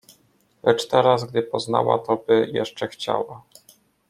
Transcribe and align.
Lecz 0.63 0.87
teraz 0.87 1.25
gdy 1.25 1.41
poznała, 1.41 1.99
to 1.99 2.15
by 2.27 2.49
jeszcze 2.53 2.87
chciała 2.87 3.43